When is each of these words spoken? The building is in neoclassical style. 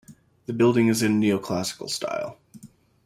The 0.47 0.53
building 0.53 0.87
is 0.87 1.03
in 1.03 1.19
neoclassical 1.21 1.87
style. 1.87 2.39